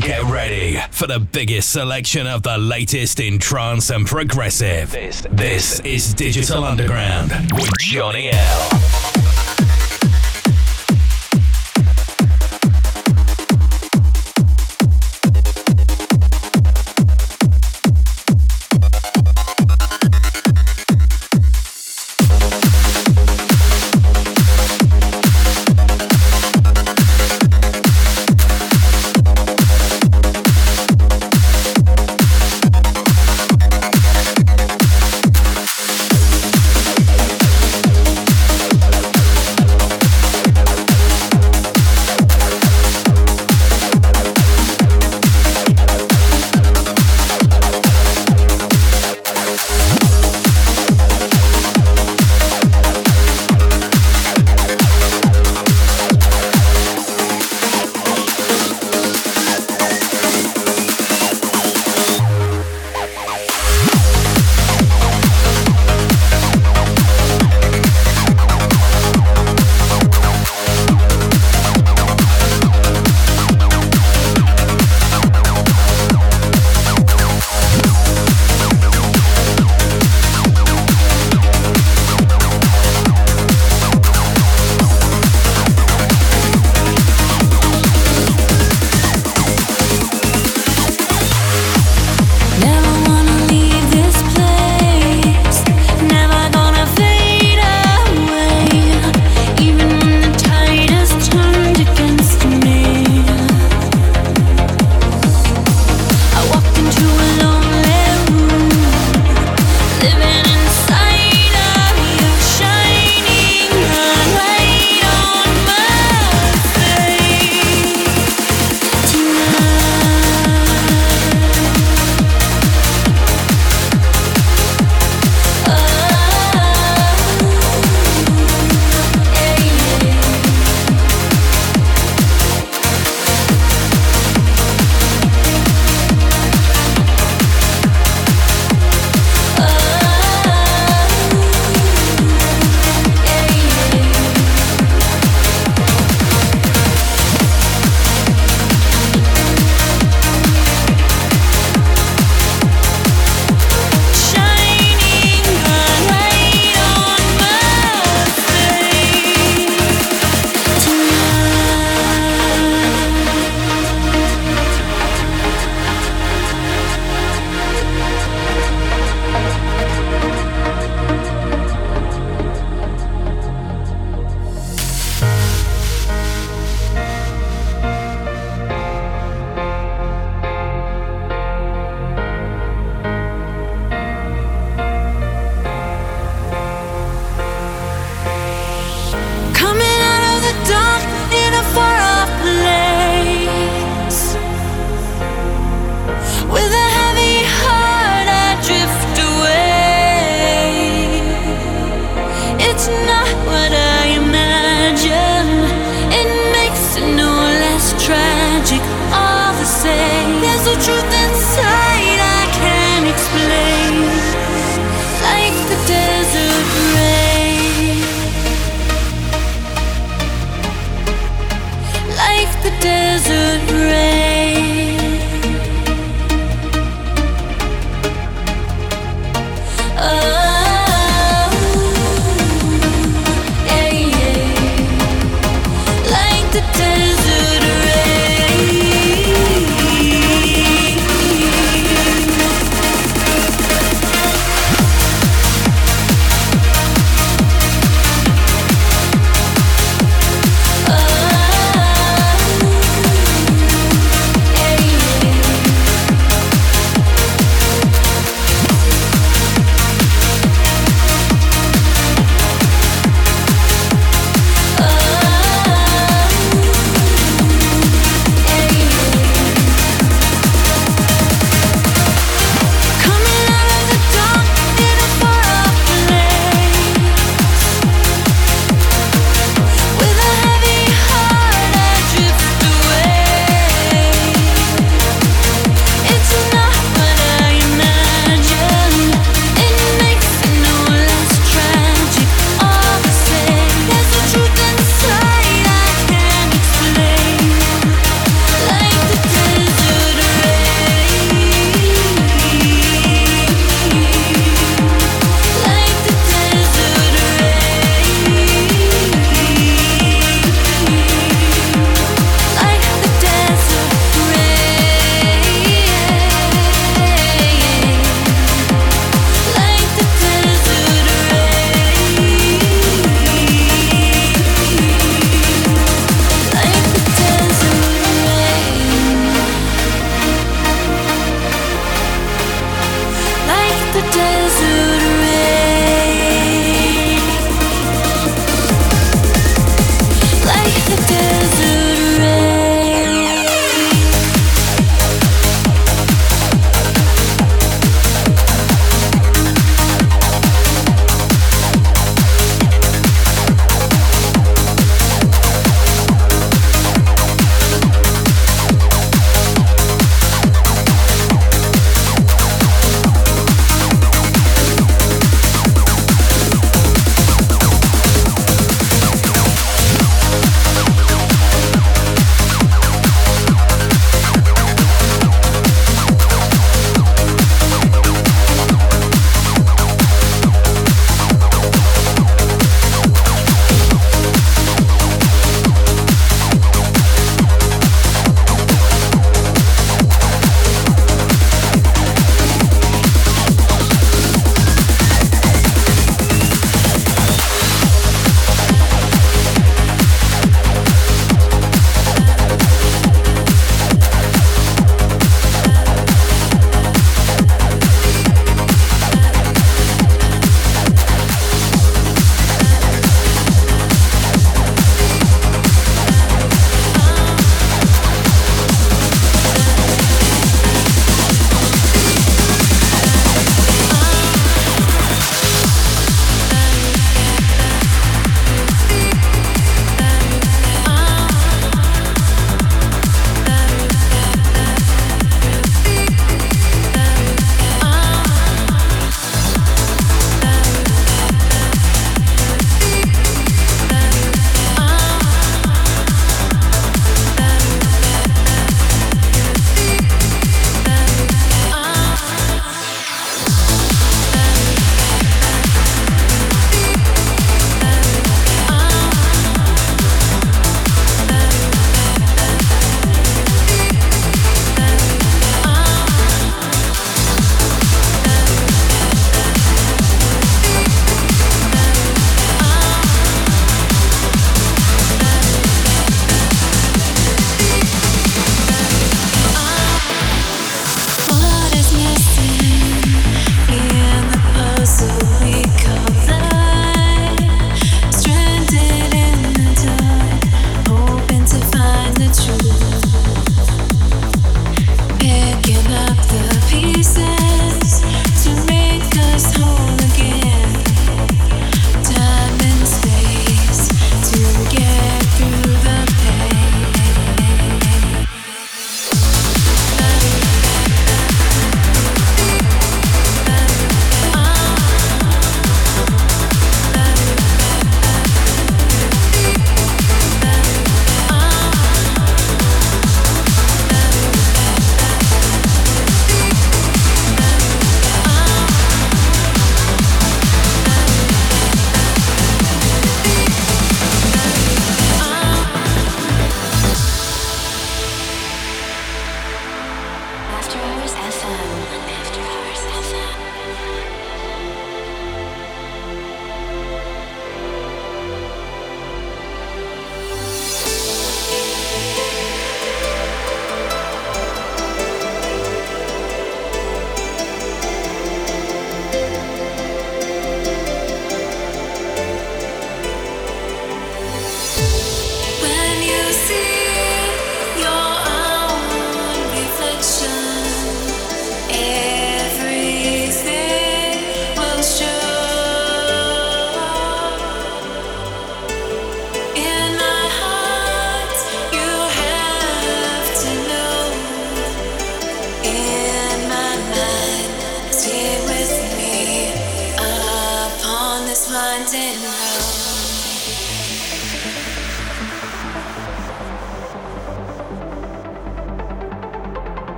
[0.00, 4.90] Get ready for the biggest selection of the latest in trance and progressive.
[4.90, 9.21] This, is Digital Underground with Johnny L.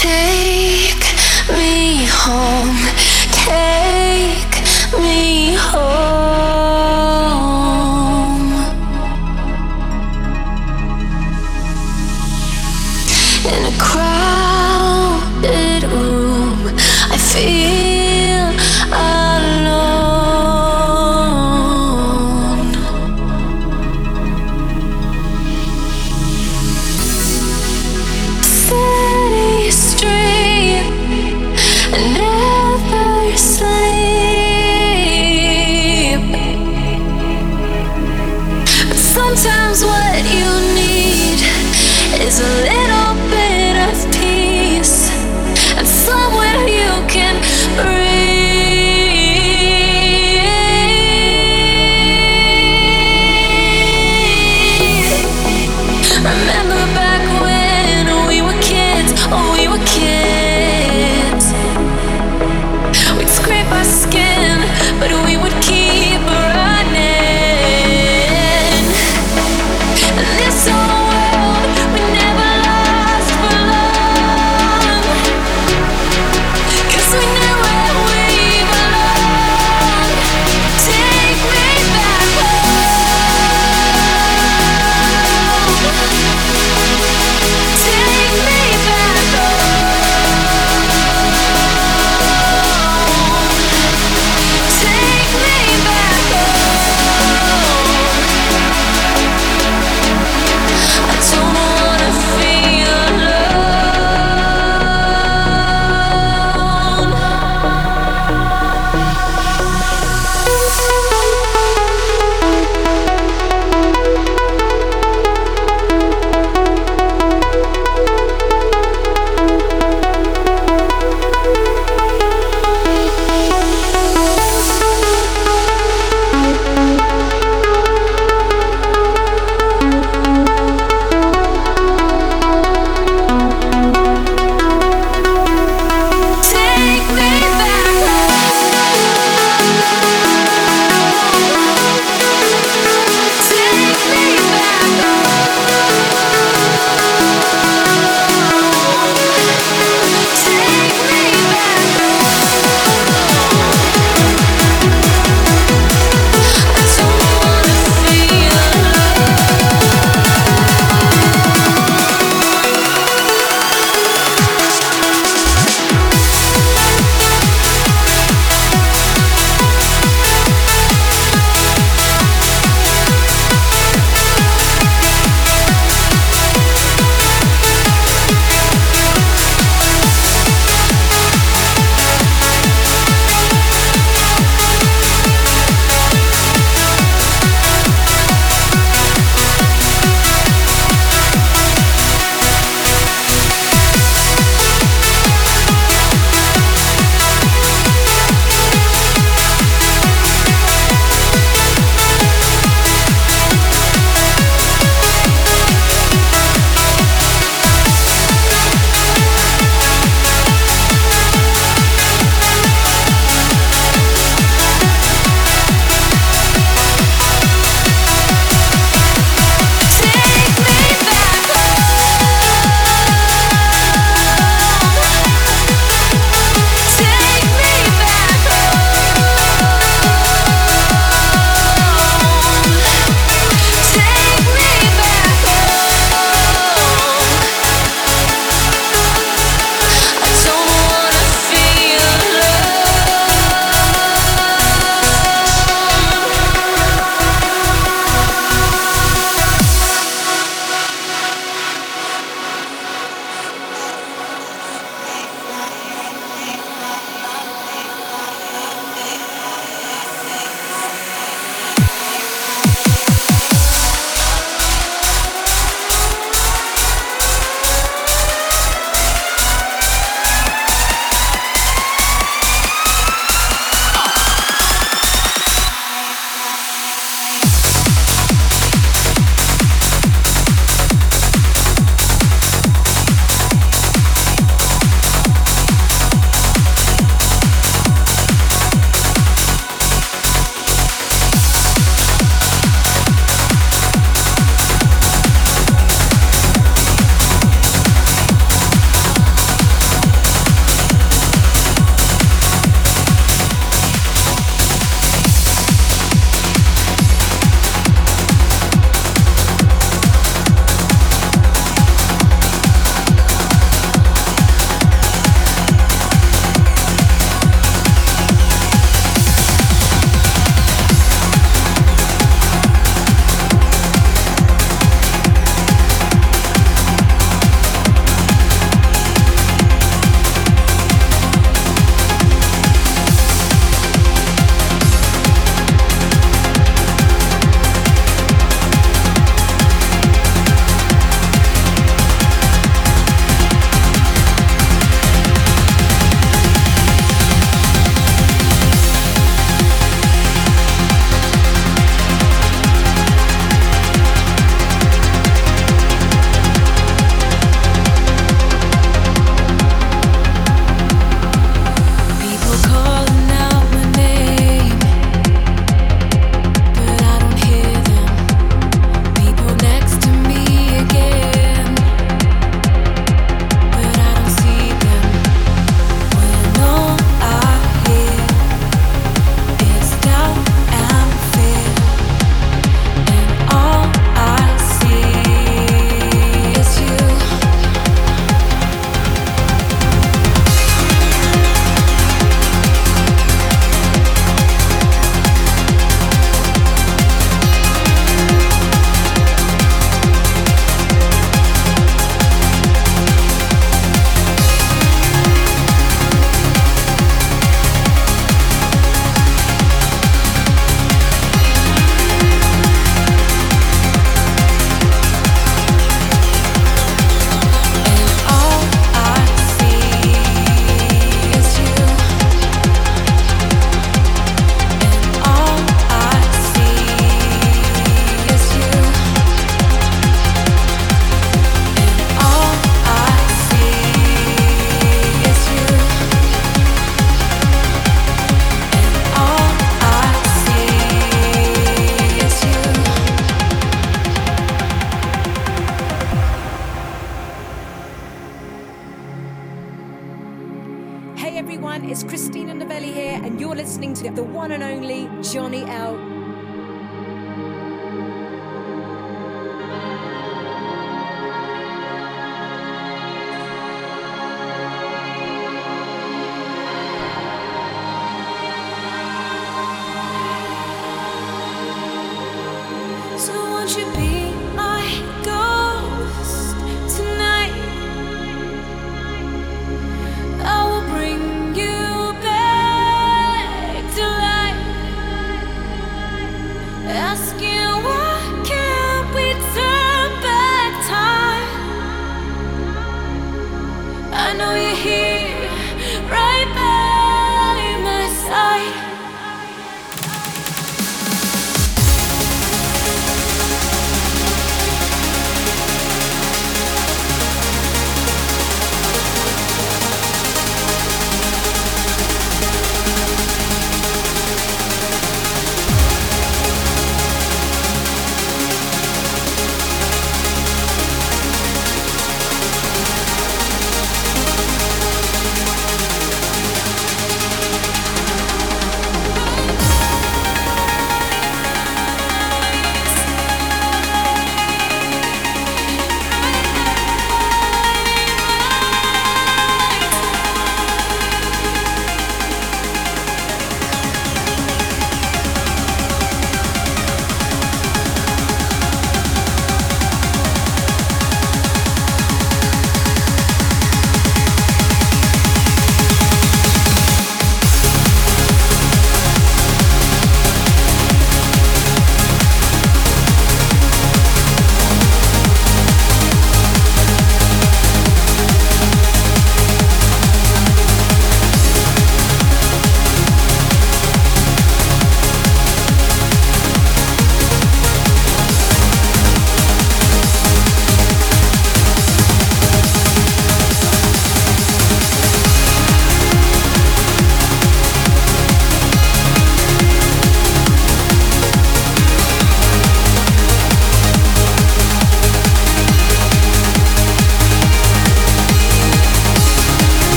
[0.00, 1.04] Take
[1.52, 2.89] me home,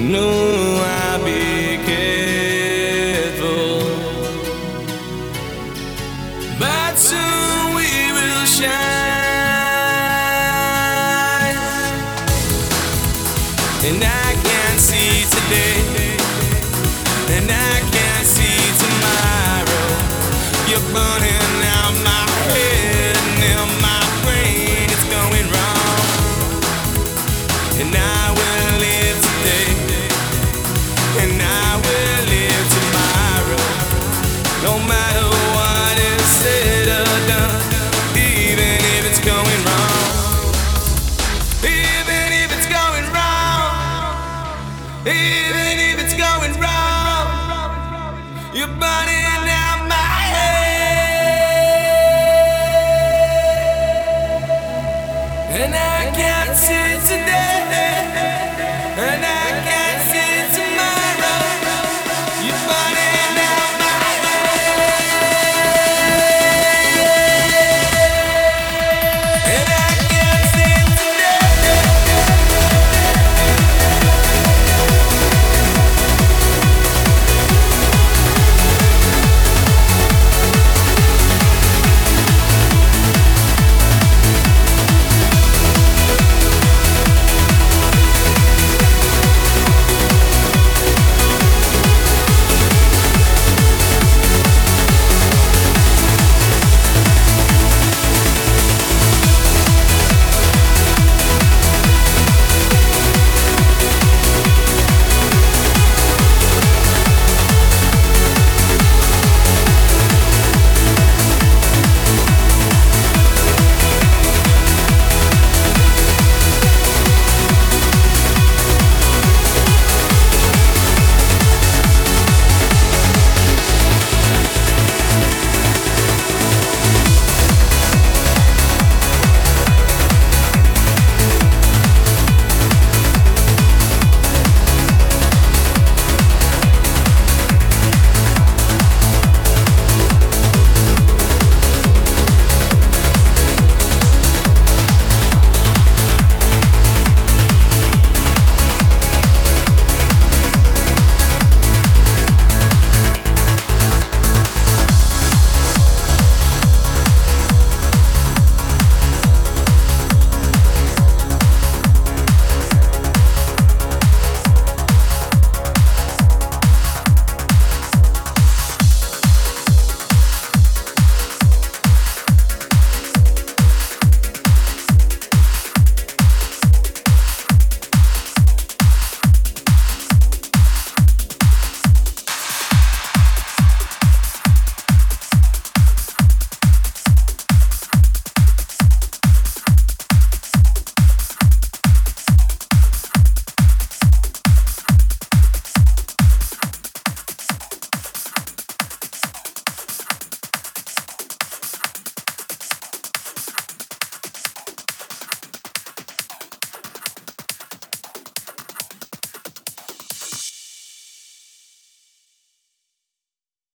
[0.00, 0.61] no,